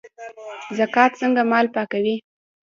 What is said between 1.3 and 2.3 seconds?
مال پاکوي؟